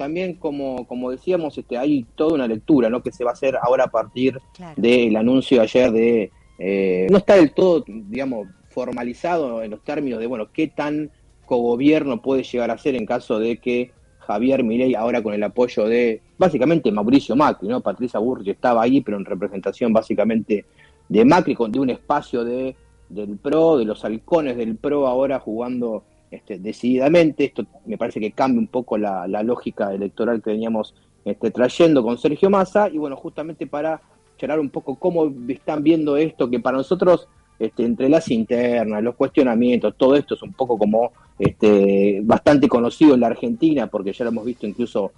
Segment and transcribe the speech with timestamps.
[0.00, 3.02] También, como, como decíamos, este, hay toda una lectura ¿no?
[3.02, 4.72] que se va a hacer ahora a partir claro.
[4.80, 6.30] del anuncio ayer de...
[6.58, 11.10] Eh, no está del todo, digamos, formalizado en los términos de, bueno, qué tan
[11.44, 15.84] cogobierno puede llegar a ser en caso de que Javier Milei, ahora con el apoyo
[15.84, 17.82] de básicamente Mauricio Macri, ¿no?
[17.82, 20.64] Patricia Burri estaba ahí, pero en representación básicamente
[21.10, 22.74] de Macri, con de un espacio de,
[23.10, 27.44] del PRO, de los halcones del PRO ahora jugando este, decididamente.
[27.44, 30.94] Esto me parece que cambia un poco la, lógica electoral que veníamos
[31.24, 32.88] este, trayendo con Sergio Massa.
[32.88, 34.00] Y bueno, justamente para
[34.38, 39.14] charlar un poco cómo están viendo esto, que para nosotros, este, entre las internas, los
[39.14, 44.24] cuestionamientos, todo esto es un poco como este, bastante conocido en la Argentina, porque ya
[44.24, 45.12] lo hemos visto incluso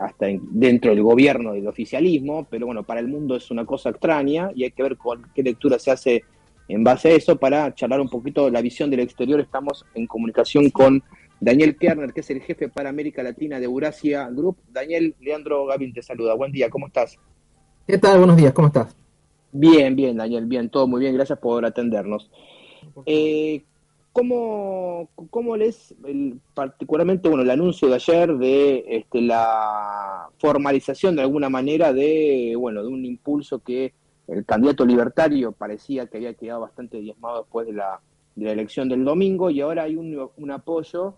[0.00, 4.50] hasta dentro del gobierno del oficialismo, pero bueno, para el mundo es una cosa extraña
[4.54, 6.24] y hay que ver con qué lectura se hace
[6.70, 9.40] en base a eso para charlar un poquito la visión del exterior.
[9.40, 11.02] Estamos en comunicación con
[11.40, 14.58] Daniel Kerner, que es el jefe para América Latina de Eurasia Group.
[14.68, 16.34] Daniel, Leandro Gavin te saluda.
[16.34, 17.18] Buen día, ¿cómo estás?
[17.86, 18.18] ¿Qué tal?
[18.18, 18.94] Buenos días, ¿cómo estás?
[19.50, 22.30] Bien, bien, Daniel, bien, todo muy bien, gracias por atendernos.
[23.04, 23.64] Eh,
[24.12, 31.22] ¿Cómo, cómo lees el, particularmente bueno, el anuncio de ayer de este, la formalización de
[31.22, 33.92] alguna manera de, bueno, de un impulso que
[34.30, 38.00] el candidato libertario parecía que había quedado bastante diezmado después de la,
[38.36, 41.14] de la elección del domingo y ahora hay un, un apoyo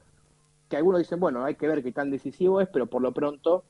[0.68, 3.64] que algunos dicen, bueno, hay que ver qué tan decisivo es, pero por lo pronto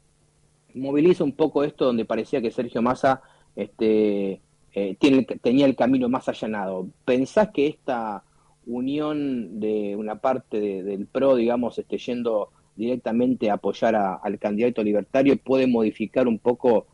[0.75, 3.23] moviliza un poco esto donde parecía que Sergio Massa
[3.57, 4.41] este,
[4.73, 6.87] eh, tiene, tenía el camino más allanado.
[7.05, 8.23] ¿Pensás que esta
[8.67, 14.83] unión de una parte de, del PRO, digamos, este, yendo directamente a apoyar al candidato
[14.83, 16.86] libertario, puede modificar un poco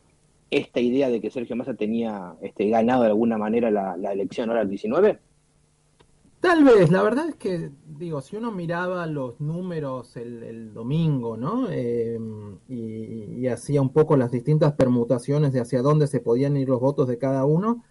[0.51, 4.61] esta idea de que Sergio Massa tenía este, ganado de alguna manera la, elección ahora
[4.61, 5.19] el 19?
[6.39, 11.67] Tal vez, la verdad es que, digo, si uno miraba los números el, domingo, ¿no?
[11.73, 16.79] Y, y, hacía un poco las distintas permutaciones de hacia dónde se podían ir los
[16.79, 17.83] votos de cada uno,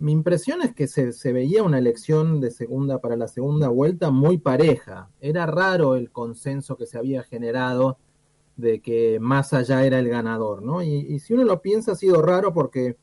[0.00, 4.10] mi impresión es que se, se, veía una elección de segunda para la segunda vuelta
[4.10, 5.10] muy pareja.
[5.20, 7.98] Era raro el consenso que se había generado
[8.60, 10.82] de que más allá era el ganador, ¿no?
[10.82, 12.96] Y, si uno lo piensa, ha sido raro porque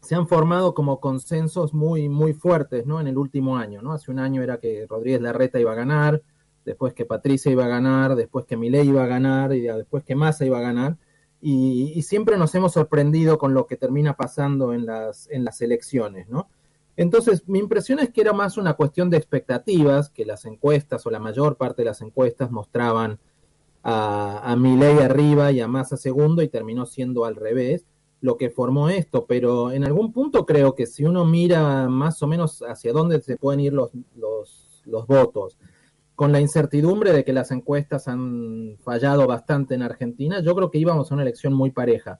[0.00, 3.00] se han formado como consensos muy, muy fuertes, ¿no?
[3.00, 3.92] En el último año, ¿no?
[3.92, 6.22] Hace un año era que Rodríguez Larreta iba a ganar,
[6.64, 10.14] después que Patricia iba a ganar, después que Milei iba a ganar y después que
[10.14, 10.96] Massa iba a ganar
[11.40, 15.60] y, y, siempre nos hemos sorprendido con lo que termina pasando en las, en las
[15.60, 16.48] elecciones, ¿no?
[16.96, 21.10] Entonces, mi impresión es que era más una cuestión de expectativas, que las encuestas o
[21.10, 23.20] la mayor parte de las encuestas mostraban
[23.82, 27.84] a, a arriba y a Massa segundo y terminó siendo al revés
[28.20, 32.26] lo que formó esto, pero en algún punto creo que si uno mira más o
[32.26, 35.56] menos hacia dónde se pueden ir los, los, los votos,
[36.16, 40.78] con la incertidumbre de que las encuestas han fallado bastante en Argentina, yo creo que
[40.78, 42.18] íbamos a una elección muy pareja.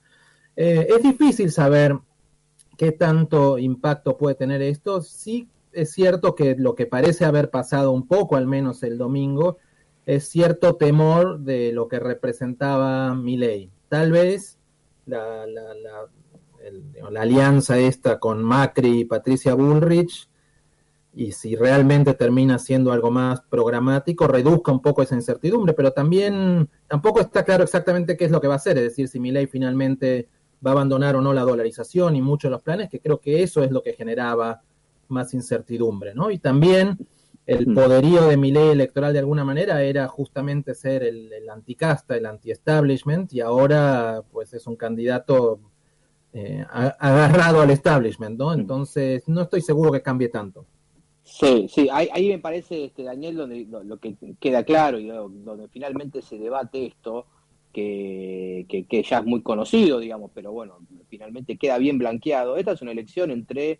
[0.55, 1.97] Eh, es difícil saber
[2.77, 5.01] qué tanto impacto puede tener esto.
[5.01, 9.57] Sí es cierto que lo que parece haber pasado un poco, al menos el domingo,
[10.09, 13.69] es cierto temor de lo que representaba mi ley.
[13.89, 14.57] Tal vez
[15.05, 16.07] la, la, la,
[16.63, 20.27] el, la alianza esta con Macri y Patricia Bullrich
[21.13, 26.67] y si realmente termina siendo algo más programático, reduzca un poco esa incertidumbre, pero también
[26.87, 29.29] tampoco está claro exactamente qué es lo que va a hacer, es decir, si mi
[29.29, 30.27] ley finalmente
[30.65, 33.43] va a abandonar o no la dolarización y muchos de los planes, que creo que
[33.43, 34.63] eso es lo que generaba
[35.07, 36.31] más incertidumbre, ¿no?
[36.31, 36.97] Y también
[37.49, 42.15] el poderío de mi ley electoral de alguna manera era justamente ser el, el anticasta,
[42.15, 45.59] el anti-establishment, y ahora pues es un candidato
[46.31, 48.53] eh, agarrado al establishment, ¿no?
[48.53, 50.67] Entonces no estoy seguro que cambie tanto.
[51.23, 55.07] Sí, sí, ahí, ahí, me parece, este, Daniel, donde lo, lo, que queda claro y
[55.07, 57.25] donde finalmente se debate esto,
[57.73, 60.77] que, que, que, ya es muy conocido, digamos, pero bueno,
[61.07, 62.57] finalmente queda bien blanqueado.
[62.57, 63.79] Esta es una elección entre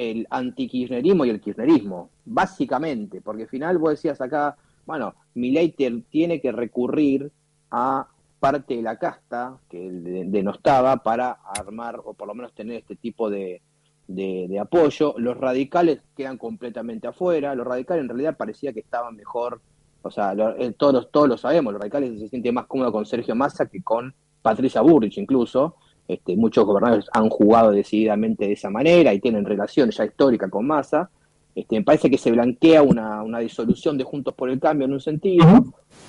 [0.00, 4.56] el antikirchnerismo y el kirchnerismo, básicamente, porque al final vos decías acá,
[4.86, 5.74] bueno, Milei
[6.08, 7.30] tiene que recurrir
[7.70, 8.08] a
[8.38, 9.90] parte de la casta que
[10.26, 13.60] denostaba para armar o por lo menos tener este tipo de,
[14.08, 15.14] de, apoyo.
[15.18, 17.54] Los radicales quedan completamente afuera.
[17.54, 19.60] Los radicales en realidad parecía que estaban mejor,
[20.00, 23.34] o sea, lo, todos, todos lo sabemos, los radicales se sienten más cómodos con Sergio
[23.34, 25.76] Massa que con Patricia Burrich incluso,
[26.12, 30.66] este, muchos gobernadores han jugado decididamente de esa manera y tienen relación ya histórica con
[30.66, 31.08] Massa.
[31.54, 34.92] Este, me parece que se blanquea una, una, disolución de Juntos por el Cambio en
[34.92, 35.46] un sentido,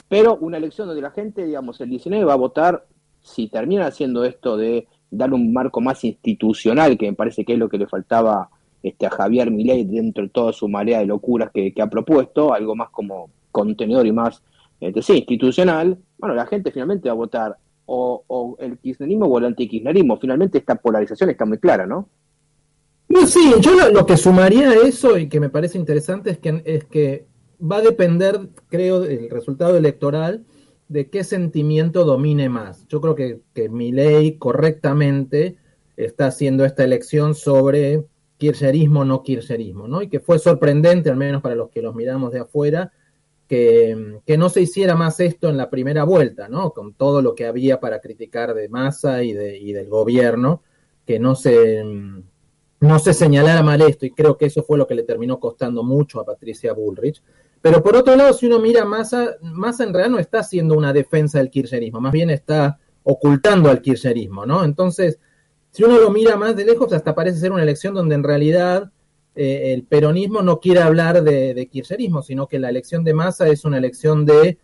[0.08, 2.86] pero una elección donde la gente, digamos, el 19 va a votar,
[3.22, 7.60] si termina haciendo esto de dar un marco más institucional, que me parece que es
[7.60, 8.50] lo que le faltaba
[8.82, 12.76] este, a Javier Milei dentro de toda su marea de locuras que, ha propuesto, algo
[12.76, 14.42] más como contenedor y más,
[14.80, 17.58] este, sí, institucional, bueno, la gente finalmente va a votar
[17.94, 20.18] o, el kirchnerismo o el antikirchnerismo.
[20.20, 22.10] Finalmente esta polarización está muy clara, ¿no?
[23.26, 26.86] sí, yo lo, que sumaría a eso y que me parece interesante es que, es
[26.86, 27.26] que
[27.62, 30.46] va a depender, creo, del resultado electoral
[30.88, 32.88] de qué sentimiento domine más.
[32.88, 35.58] Yo creo que, que ley correctamente
[35.98, 38.06] está haciendo esta elección sobre
[38.38, 40.02] kirchnerismo no kirchnerismo, ¿no?
[40.02, 42.92] Y que fue sorprendente, al menos para los que los miramos de afuera,
[43.52, 46.72] que, no se hiciera más esto en la primera vuelta, ¿no?
[46.72, 50.64] Con todo lo que había para criticar de Massa y, de, y del gobierno,
[51.06, 51.84] que no se,
[52.80, 55.84] no se señalara mal esto, y creo que eso fue lo que le terminó costando
[55.84, 57.22] mucho a Patricia Bullrich.
[57.62, 60.94] Pero por otro lado, si uno mira Massa, Massa en realidad no está haciendo una
[60.94, 64.64] defensa del kirchnerismo, más bien está ocultando al kirchnerismo, ¿no?
[64.64, 65.20] Entonces,
[65.72, 68.92] si uno lo mira más de lejos, hasta parece ser una elección donde en realidad
[69.34, 73.64] eh, el peronismo no quiere hablar de, kirchnerismo, sino que la elección de masa es
[73.64, 74.58] una elección de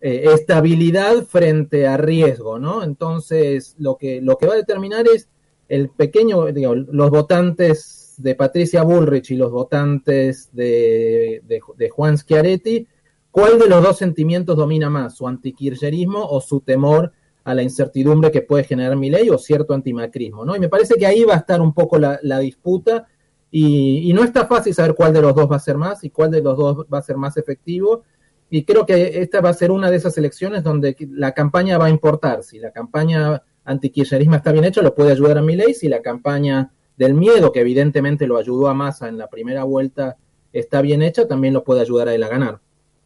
[0.00, 2.84] eh, estabilidad frente a riesgo, ¿no?
[2.84, 5.28] Entonces, lo que, lo que va a determinar es
[5.68, 11.42] el pequeño, digo, los votantes de Patricia Bullrich y los votantes de,
[11.76, 12.86] de, Juan Schiaretti,
[13.32, 15.16] ¿cuál de los dos sentimientos domina más?
[15.16, 17.12] ¿Su antikirchnerismo o su temor
[17.42, 20.54] a la incertidumbre que puede generar mi ley o cierto antimacrismo, ¿no?
[20.54, 23.08] Y me parece que ahí va a estar un poco la disputa
[23.56, 26.32] y, no está fácil saber cuál de los dos va a ser más y cuál
[26.32, 28.02] de los dos va a ser más efectivo.
[28.50, 31.86] Y creo que esta va a ser una de esas elecciones donde la campaña va
[31.86, 32.42] a importar.
[32.42, 35.72] Si la campaña antikirchnerismo está bien hecha, lo puede ayudar a Milei.
[35.72, 40.16] Si la campaña del miedo, que evidentemente lo ayudó a Massa en la primera vuelta,
[40.52, 42.58] está bien hecha, también lo puede ayudar a él a ganar.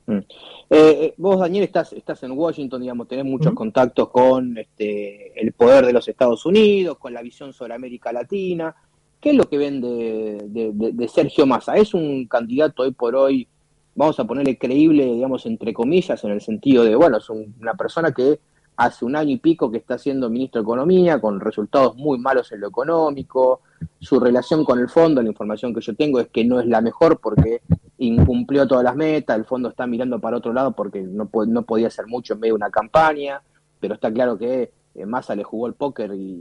[0.06, 0.16] Mm.
[0.16, 0.24] Eh,
[0.70, 5.84] eh, vos, Daniel, estás, estás en Washington, digamos, tenés muchos contactos con este, el poder
[5.84, 8.74] de los Estados Unidos, con la visión sobre América Latina.
[9.20, 11.76] ¿Qué es lo que ven de, Sergio Massa?
[11.76, 13.48] ¿Es un candidato hoy por hoy,
[13.94, 18.12] vamos a ponerle creíble, digamos, entre comillas, en el sentido de, bueno, es una persona
[18.12, 18.38] que
[18.76, 22.52] hace un año y pico que está siendo ministro de Economía, con resultados muy malos
[22.52, 23.62] en lo económico,
[23.98, 26.80] su relación con el fondo, la información que yo tengo es que no es la
[26.80, 27.60] mejor porque
[27.98, 31.88] incumplió todas las metas, el fondo está mirando para otro lado porque no, no podía
[31.88, 33.42] hacer mucho en medio de una campaña,
[33.80, 36.36] pero está claro que eh, Massa le jugó el póker y,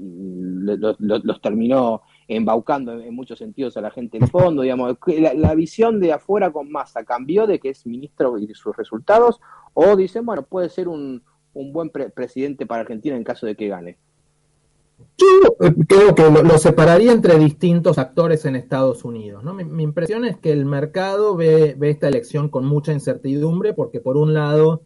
[0.68, 4.98] los terminó embaucando en, muchos sentidos a la gente del fondo, digamos,
[5.36, 9.40] la, visión de afuera con Massa cambió de que es ministro y sus resultados,
[9.74, 13.98] o dicen, bueno, puede ser un, buen presidente para Argentina en caso de que gane.
[15.18, 19.44] Yo eh, creo que lo, separaría entre distintos actores en Estados Unidos.
[19.44, 19.54] ¿no?
[19.54, 24.18] Mi, impresión es que el mercado ve, ve, esta elección con mucha incertidumbre porque por
[24.18, 24.84] un lado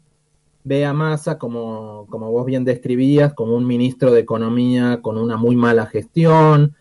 [0.63, 5.37] ve a Massa como, como vos bien describías, como un ministro de Economía con una
[5.37, 6.75] muy mala gestión,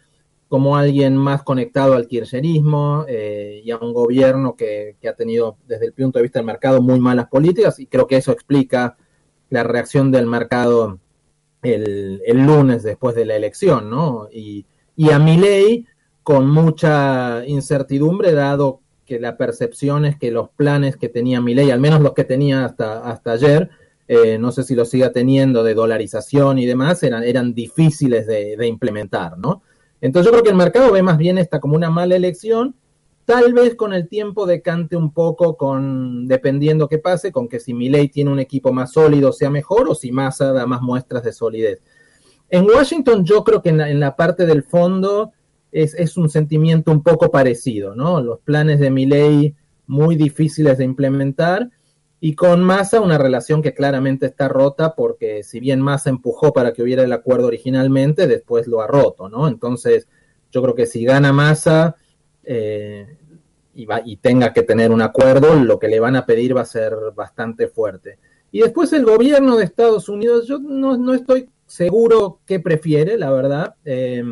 [0.51, 5.87] como alguien más conectado al kirchnerismo eh, y a un gobierno que, ha tenido desde
[5.87, 8.97] el punto de vista del mercado muy malas políticas y creo que eso explica
[9.49, 10.99] la reacción del mercado
[11.63, 14.27] el, lunes después de la elección, ¿no?
[14.33, 14.67] Y,
[14.97, 15.87] y a ley
[16.25, 21.79] con mucha incertidumbre dado que la percepción es que los planes que tenía ley, al
[21.79, 23.71] menos los que tenía hasta, hasta ayer,
[24.09, 28.67] eh, no sé si los siga teniendo de dolarización y demás, eran, eran difíciles de
[28.67, 29.63] implementar, ¿no?
[30.01, 32.75] Entonces yo creo que el mercado ve más bien esta como una mala elección,
[33.25, 37.75] tal vez con el tiempo decante un poco con, dependiendo qué pase, con que si
[37.75, 41.33] Milley tiene un equipo más sólido sea mejor o si Massa da más muestras de
[41.33, 41.81] solidez.
[42.49, 45.33] En Washington yo creo que en la, parte del fondo
[45.71, 48.21] es, es, un sentimiento un poco parecido, ¿no?
[48.21, 49.55] Los planes de Milley
[49.87, 51.71] muy difíciles de implementar
[52.21, 56.73] y con Massa una relación que claramente está rota porque si bien Massa empujó para
[56.73, 59.49] que hubiera el acuerdo originalmente, después lo ha roto, ¿no?
[59.49, 60.07] Entonces,
[60.53, 61.97] yo creo que si gana Massa
[62.45, 63.17] eh,
[63.75, 66.61] y, va, y tenga que tener un acuerdo, lo que le van a pedir va
[66.61, 68.19] a ser bastante fuerte.
[68.53, 73.77] Y después el gobierno de Estados Unidos, yo no, estoy seguro qué prefiere, la verdad,
[73.85, 74.25] eh,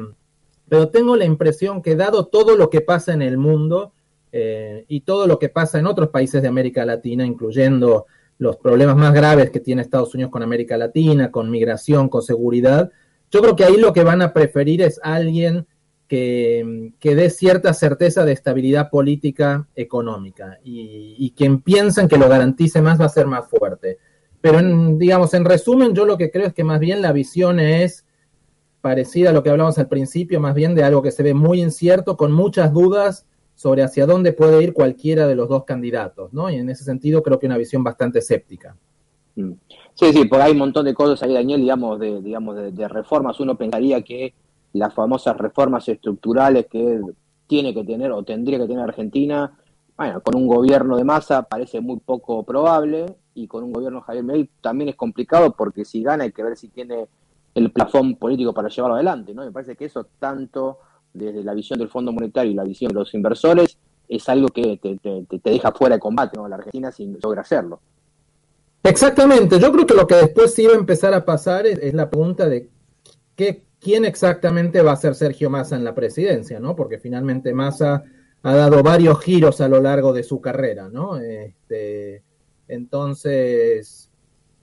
[0.68, 3.92] pero tengo la impresión que dado todo lo que pasa en el mundo,
[4.33, 8.07] eh, y todo lo que pasa en otros países de América Latina, incluyendo
[8.39, 12.91] los problemas más graves que tiene Estados Unidos con América Latina, con migración, con seguridad,
[13.31, 15.67] yo creo que ahí lo que van a preferir es alguien
[16.09, 23.01] que, dé cierta certeza de estabilidad política económica y, quien piensan que lo garantice más
[23.01, 23.99] va a ser más fuerte.
[24.41, 24.61] Pero,
[24.97, 28.07] digamos, en resumen, yo lo que creo es que más bien la visión es
[28.81, 31.61] parecida a lo que hablamos al principio, más bien de algo que se ve muy
[31.61, 33.27] incierto, con muchas dudas
[33.59, 36.49] sobre hacia dónde puede ir cualquiera de los dos candidatos, ¿no?
[36.49, 38.77] Y en ese sentido creo que una visión bastante escéptica.
[39.35, 39.50] Mm.
[39.95, 43.41] Sí, sí, porque hay un montón de cosas ahí, Daniel, digamos, de, digamos, de, reformas.
[43.41, 44.33] Uno pensaría que
[44.75, 47.00] las famosas reformas estructurales que
[47.49, 49.53] tiene que tener o tendría que tener Argentina,
[49.97, 54.05] bueno, con un gobierno de masa parece muy poco probable y con un gobierno de
[54.05, 57.09] Javier Milei también es complicado porque si gana hay que ver si tiene
[57.57, 59.45] el plafón político para llevarlo adelante, ¿no?
[59.45, 60.79] Me parece que eso tanto
[61.12, 64.79] desde la visión del Fondo Monetario y la visión de los inversores es algo que
[64.79, 66.49] te, deja fuera de combate, ¿no?
[66.49, 67.81] La Argentina sin lograr hacerlo.
[68.83, 72.09] Exactamente, yo creo que lo que después sí va a empezar a pasar es, la
[72.09, 72.71] pregunta de
[73.37, 76.75] qué, quién exactamente va a ser Sergio Massa en la presidencia, ¿no?
[76.75, 78.05] Porque finalmente Massa
[78.43, 81.19] ha dado varios giros a lo largo de su carrera, ¿no?
[81.19, 82.23] Este,
[82.69, 84.08] entonces,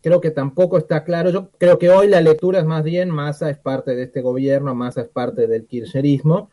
[0.06, 1.32] creo que tampoco está claro.
[1.32, 4.76] Yo creo que hoy la lectura es más bien Massa es parte de este gobierno,
[4.76, 6.52] Massa es parte del kirchnerismo,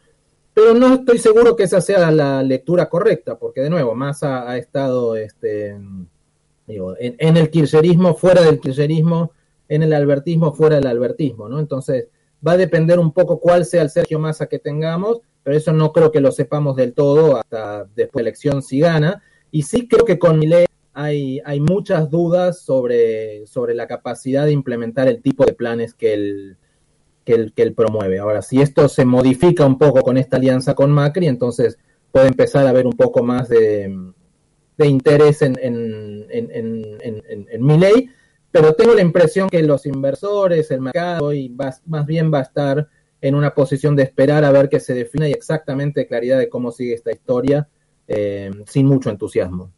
[0.54, 4.56] pero no estoy seguro que esa sea la lectura correcta, porque de nuevo, Massa ha
[4.56, 5.76] estado este,
[6.66, 9.32] en, el kirchnerismo, fuera del kirchnerismo,
[9.68, 11.61] en el albertismo, fuera del albertismo, ¿no?
[11.61, 12.09] Entonces,
[12.47, 15.92] va a depender un poco cuál sea el Sergio Massa que tengamos, pero eso no
[15.92, 19.23] creo que lo sepamos del todo hasta después de la elección si gana.
[19.50, 24.52] Y sí creo que con Milei hay, hay muchas dudas sobre, sobre la capacidad de
[24.52, 26.56] implementar el tipo de planes que él,
[27.25, 28.18] que, él, que él promueve.
[28.18, 31.78] Ahora, si esto se modifica un poco con esta alianza con Macri, entonces
[32.11, 33.94] puede empezar a haber un poco más de,
[34.78, 38.11] interés en, en, en, en, mi ley,
[38.50, 42.88] pero tengo la impresión que los inversores, el mercado, y más bien va a estar
[43.20, 46.72] en una posición de esperar a ver que se defina y exactamente claridad de cómo
[46.72, 47.68] sigue esta historia,
[48.08, 49.72] eh, sin mucho entusiasmo.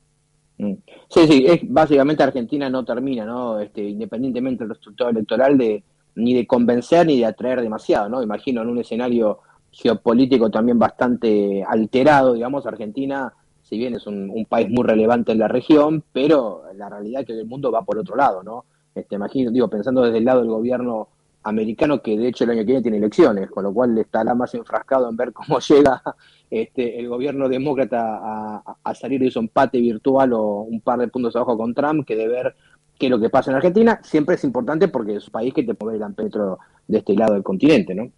[0.58, 0.75] Mm.
[1.08, 3.58] Sí, sí, es, básicamente Argentina no termina, ¿no?
[3.61, 5.82] Este, independientemente del resultado electoral, de
[6.16, 8.23] ni de convencer ni de atraer demasiado, ¿no?
[8.23, 9.40] Imagino en un escenario
[9.73, 13.32] geopolítico también bastante alterado, digamos, Argentina
[13.64, 17.32] si bien es un, país muy relevante en la región, pero la realidad es que
[17.32, 18.66] el mundo va por otro lado, ¿no?
[18.94, 21.08] Este, imagino, digo, pensando desde el lado del gobierno
[21.42, 24.54] americano, que de hecho el año que viene tiene elecciones, con lo cual estará más
[24.54, 26.02] enfrascado en ver cómo llega
[26.50, 31.34] este, el gobierno demócrata a, salir de su empate virtual o un par de puntos
[31.36, 32.54] abajo con Trump, que de ver
[32.98, 35.64] qué es lo que pasa en Argentina, siempre es importante porque es un país que
[35.64, 38.10] te puede el ampetro de este lado del continente, ¿no?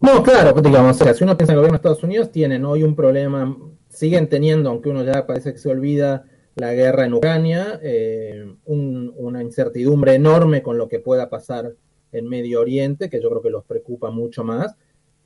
[0.00, 2.64] No, claro, digamos, o sea, si uno piensa en el gobierno de Estados Unidos, tienen
[2.64, 3.54] hoy un problema
[3.90, 9.42] siguen teniendo, aunque uno ya parece que se olvida, la guerra en Ucrania, eh, una
[9.42, 11.74] incertidumbre enorme con lo que pueda pasar
[12.12, 14.74] en Medio Oriente, que yo creo que los preocupa mucho más.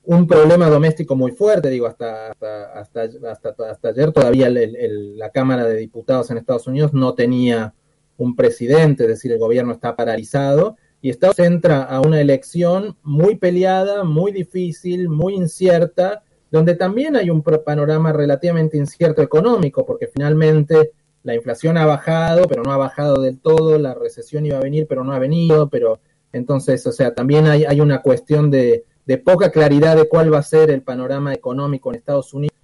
[0.06, 2.32] Un problema doméstico muy fuerte, digo, hasta,
[2.74, 7.72] hasta, hasta, hasta, ayer todavía la Cámara de Diputados en Estados Unidos no tenía
[8.18, 13.36] un presidente, es decir, el gobierno está paralizado y Estados entra a una elección muy
[13.36, 20.92] peleada, muy difícil, muy incierta, donde también hay un panorama relativamente incierto económico, porque finalmente
[21.22, 24.86] la inflación ha bajado, pero no ha bajado del todo, la recesión iba a venir,
[24.86, 25.98] pero no ha venido, pero
[26.32, 28.84] entonces, o sea, también hay, hay una cuestión de,
[29.24, 32.56] poca claridad de cuál va a ser el panorama económico en Estados Unidos.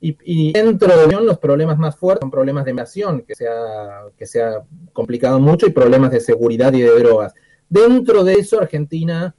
[0.00, 4.26] Y, dentro de los problemas más fuertes son problemas de migración, que se, ha, que
[4.26, 4.62] se ha
[4.92, 7.34] complicado mucho, y problemas de seguridad y de drogas.
[7.68, 9.34] Dentro de eso, Argentina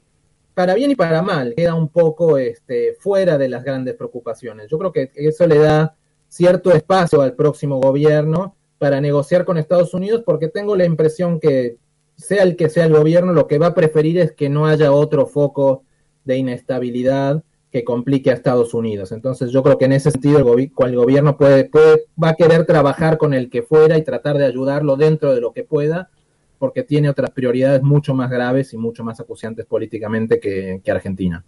[0.60, 4.68] para bien y para mal, queda un poco este, fuera de las grandes preocupaciones.
[4.68, 5.96] Yo creo que eso le da
[6.28, 11.76] cierto espacio al próximo gobierno para negociar con Estados Unidos, porque tengo la impresión que
[12.16, 14.92] sea el que sea el gobierno, lo que va a preferir es que no haya
[14.92, 15.84] otro foco
[16.24, 19.12] de inestabilidad que complique a Estados Unidos.
[19.12, 22.66] Entonces yo creo que en ese sentido el, el gobierno puede, puede, va a querer
[22.66, 26.10] trabajar con el que fuera y tratar de ayudarlo dentro de lo que pueda,
[26.58, 31.44] porque tiene otras prioridades mucho más graves y mucho más acuciantes políticamente que, Argentina.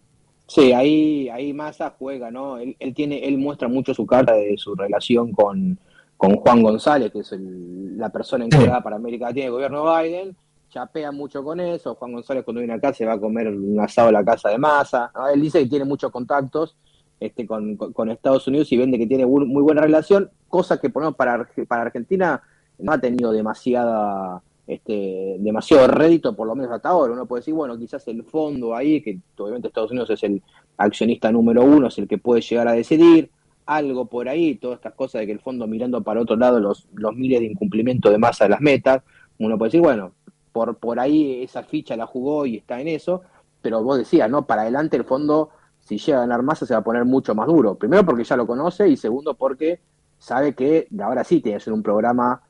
[0.47, 2.59] Sí, ahí, ahí Massa juega, ¿no?
[2.59, 5.79] Él, tiene, él muestra mucho su carta de su relación con,
[6.17, 10.37] con Juan González, que es la persona encargada para América Latina del gobierno de Biden,
[10.73, 11.95] chapea mucho con eso.
[11.95, 14.59] Juan González cuando viene acá se va a comer un asado a la casa de
[14.59, 15.13] Massa.
[15.33, 16.77] Él dice que tiene muchos contactos
[17.21, 21.15] este, con, con, Estados Unidos y vende que tiene muy buena relación, cosa que por
[21.15, 22.43] para, para Argentina
[22.79, 27.13] no ha tenido demasiada este, demasiado rédito, por lo menos hasta ahora.
[27.13, 30.43] Uno puede decir, bueno, quizás el fondo ahí, que obviamente Estados Unidos es el
[30.79, 33.31] accionista número uno, es el que puede llegar a decidir,
[33.67, 36.89] algo por ahí, todas estas cosas de que el fondo mirando para otro lado los,
[36.95, 39.03] los miles de incumplimiento de masa de las metas,
[39.39, 40.13] uno puede decir, bueno,
[40.53, 43.23] por, por ahí esa ficha la jugó y está en eso,
[43.63, 44.47] pero vos decías, ¿no?
[44.47, 47.47] Para adelante el fondo, si llega a ganar masa, se va a poner mucho más
[47.47, 47.77] duro.
[47.77, 49.81] Primero porque ya lo conoce y segundo porque
[50.19, 52.43] sabe que ahora sí tiene que ser un programa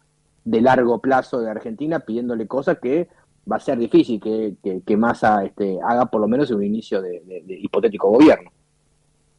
[0.44, 3.08] de largo plazo de Argentina pidiéndole cosas que
[3.50, 4.54] va a ser difícil que,
[4.84, 8.50] que, Massa este, haga por lo menos en un inicio de, hipotético gobierno.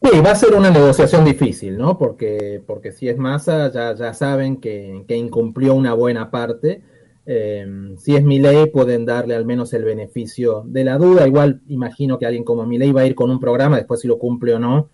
[0.01, 1.97] Sí, va a ser una negociación difícil, ¿no?
[1.97, 6.83] Porque, porque si es Massa, ya, ya saben que, que incumplió una buena parte.
[7.25, 11.27] Eh, si es Milei, pueden darle al menos el beneficio de la duda.
[11.27, 14.19] Igual imagino que alguien como Milei va a ir con un programa, después si lo
[14.19, 14.89] cumple o no,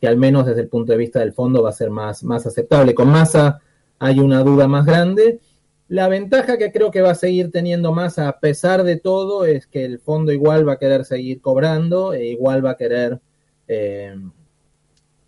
[0.00, 2.46] que al menos desde el punto de vista del fondo va a ser más, más
[2.46, 2.94] aceptable.
[2.94, 3.60] Con Massa
[3.98, 5.40] hay una duda más grande
[5.88, 9.66] la ventaja que creo que va a seguir teniendo Massa a pesar de todo es
[9.66, 13.20] que el fondo igual va a querer seguir cobrando e igual va a querer
[13.68, 14.16] eh,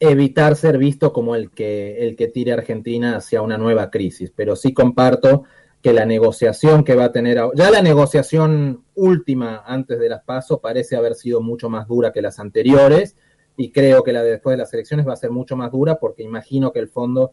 [0.01, 4.33] evitar ser visto como el que, el que tire a Argentina hacia una nueva crisis.
[4.35, 5.45] Pero sí comparto
[5.87, 10.59] que la negociación que va a tener, ya la negociación última antes de las pasos
[10.59, 13.15] parece haber sido mucho más dura que las anteriores
[13.57, 16.01] y creo que la de después de las elecciones va a ser mucho más dura
[16.01, 17.31] porque imagino que el fondo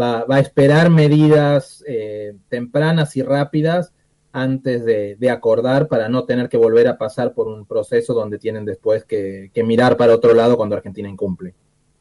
[0.00, 3.92] va, a esperar medidas eh, tempranas y rápidas
[4.32, 8.64] antes de, acordar para no tener que volver a pasar por un proceso donde tienen
[8.64, 11.54] después que, mirar para otro lado cuando Argentina incumple.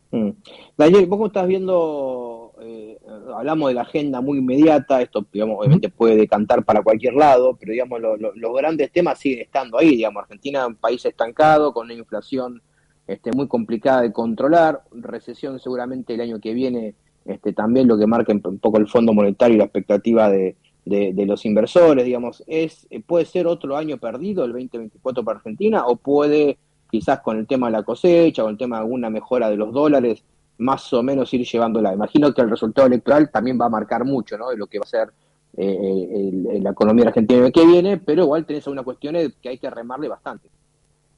[0.10, 0.32] Mm.
[0.76, 3.00] Daniel, vos estás viendo, eh,
[3.34, 7.72] hablamos de la agenda muy inmediata, esto digamos, obviamente puede decantar para cualquier lado, pero
[7.72, 11.96] digamos los grandes temas siguen estando ahí, digamos, Argentina es un país estancado, con una
[11.96, 12.62] inflación
[13.08, 16.94] este, muy complicada de controlar, recesión seguramente el año que viene
[17.26, 21.26] este, también lo que marca un poco el Fondo Monetario y la expectativa de, de,
[21.26, 26.58] los inversores, digamos, es puede ser otro año perdido el 2024 para Argentina o puede
[26.92, 29.74] quizás con el tema de la cosecha o el tema de alguna mejora de los
[29.74, 30.24] dólares
[30.62, 31.94] más o menos ir llevándola.
[31.94, 34.50] Imagino que el resultado electoral también va a marcar mucho, ¿no?
[34.50, 35.12] De lo que va a ser
[35.58, 40.08] eh, la economía argentina que viene, pero igual tenés algunas cuestiones que hay que remarle
[40.08, 40.50] bastante.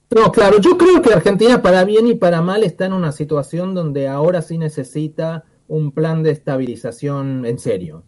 [0.10, 3.74] No, claro, yo creo que Argentina para bien y para mal está en una situación
[3.74, 8.04] donde ahora sí necesita un plan de estabilización en serio.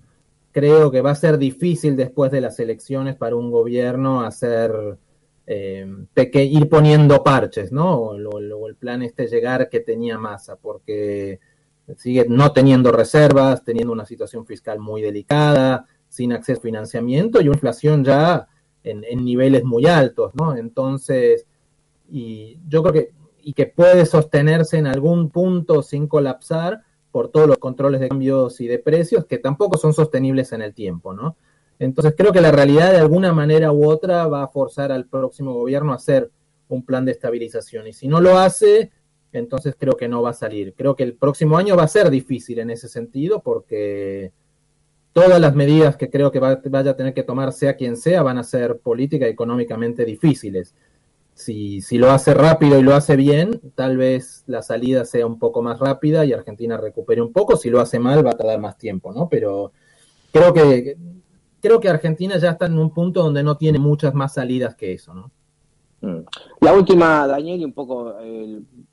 [0.52, 4.98] Creo que va a ser difícil después de las elecciones para un gobierno hacer
[5.48, 5.86] eh,
[6.34, 7.96] ir poniendo parches, ¿no?
[7.98, 11.40] O, el plan este llegar que tenía masa, porque
[11.98, 17.48] sigue no teniendo reservas, teniendo una situación fiscal muy delicada, sin acceso a financiamiento y
[17.48, 18.48] una inflación ya
[18.84, 20.56] en, en niveles muy altos, ¿no?
[20.56, 21.46] Entonces,
[22.10, 26.82] y yo creo que, y que puede sostenerse en algún punto sin colapsar,
[27.16, 30.74] por todos los controles de cambios y de precios que tampoco son sostenibles en el
[30.74, 31.38] tiempo, ¿no?
[31.80, 35.54] Entonces creo que la realidad de alguna manera u otra va a forzar al próximo
[35.54, 36.32] gobierno a hacer
[36.68, 38.92] un plan de estabilización y si no lo hace,
[39.34, 40.74] entonces creo que no va a salir.
[40.74, 44.32] Creo que el próximo año va a ser difícil en ese sentido porque
[45.14, 48.38] todas las medidas que creo que vaya a tener que tomar, sea quien sea, van
[48.38, 50.74] a ser política y económicamente difíciles
[51.36, 55.38] si, si lo hace rápido y lo hace bien, tal vez la salida sea un
[55.38, 57.58] poco más rápida y Argentina recupere un poco.
[57.58, 59.28] Si lo hace mal, va a tardar más tiempo, ¿no?
[59.28, 59.74] Pero
[60.32, 60.98] creo que
[61.66, 64.94] creo que Argentina ya está en un punto donde no tiene muchas más salidas que
[64.94, 65.32] eso, ¿no?
[66.02, 66.24] Mm.
[66.62, 68.14] La última, Daniel, y un poco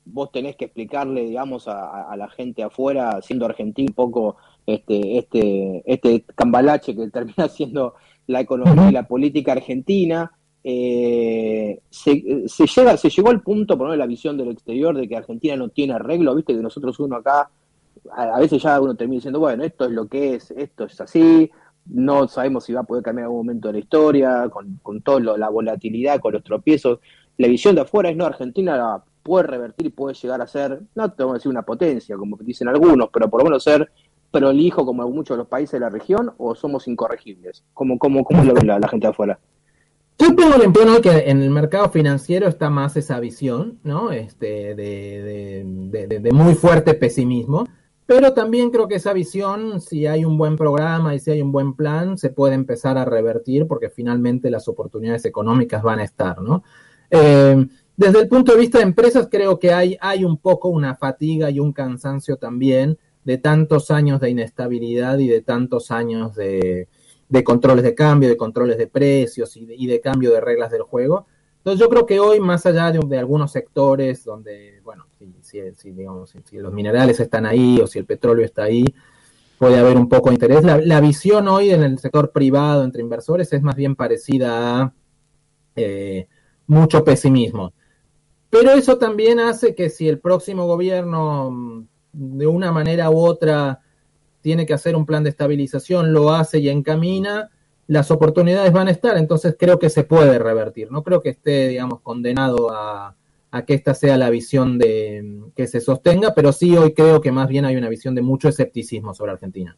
[0.05, 5.83] vos tenés que explicarle, digamos, a, la gente afuera, siendo argentino, un poco este, este,
[5.85, 7.93] este cambalache que termina siendo
[8.25, 10.31] la economía y la política argentina
[10.63, 15.17] eh, se, se, llega, se llegó al punto, por la visión del exterior, de que
[15.17, 17.51] Argentina no tiene arreglo, viste que nosotros uno acá,
[18.11, 21.51] a, veces ya uno termina diciendo, bueno, esto es lo que es, esto es así,
[21.85, 25.01] no sabemos si va a poder cambiar en algún momento de la historia, con, con
[25.01, 26.99] toda la volatilidad, con los tropiezos.
[27.37, 31.11] La visión de afuera es, no, Argentina puede revertir y puede llegar a ser, no
[31.11, 33.89] te voy a decir una potencia, como dicen algunos, pero por lo menos ser
[34.31, 37.63] prolijo como muchos de los países de la región, o somos incorregibles?
[37.73, 39.39] ¿Cómo, cómo, cómo lo ve la gente de afuera?
[40.19, 44.11] Yo tengo que en el mercado financiero está más esa visión, ¿no?
[44.11, 47.67] Este, de, de, de, muy fuerte pesimismo,
[48.05, 51.51] pero también creo que esa visión, si hay un buen programa y si hay un
[51.51, 56.41] buen plan, se puede empezar a revertir porque finalmente las oportunidades económicas van a estar,
[56.41, 56.63] ¿no?
[57.09, 60.95] Eh, desde el punto de vista de empresas, creo que hay, hay un poco una
[60.95, 66.87] fatiga y un cansancio también de tantos años de inestabilidad y de tantos años de,
[67.33, 71.25] de controles de cambio, de controles de precios y de, cambio de reglas del juego.
[71.63, 75.05] Entonces yo creo que hoy, más allá de, algunos sectores donde, bueno,
[75.39, 78.83] si, digamos, si, los minerales están ahí o si el petróleo está ahí,
[79.57, 80.61] puede haber un poco de interés.
[80.61, 84.93] La, visión hoy en el sector privado entre inversores es más bien parecida a
[85.77, 86.27] eh,
[86.67, 87.71] mucho pesimismo.
[88.49, 93.79] Pero eso también hace que si el próximo gobierno, mm, de una manera u otra,
[94.41, 97.51] tiene que hacer un plan de estabilización, lo hace y encamina,
[97.87, 100.91] las oportunidades van a estar, entonces creo que se puede revertir.
[100.91, 103.15] No creo que esté, digamos, condenado a,
[103.67, 107.47] que esta sea la visión de que se sostenga, pero sí hoy creo que más
[107.47, 109.77] bien hay una visión de mucho escepticismo sobre Argentina.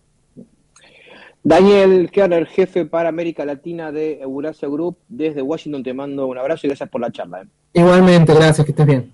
[1.43, 6.65] Daniel Kerner, jefe para América Latina de Eurasia Group, desde Washington te mando un abrazo
[6.65, 7.41] y gracias por la charla.
[7.41, 7.47] ¿eh?
[7.73, 9.11] Igualmente, gracias, que estés bien.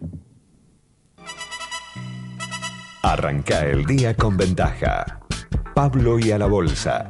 [3.03, 5.19] Arranca el día con ventaja.
[5.73, 7.09] Pablo y a la bolsa.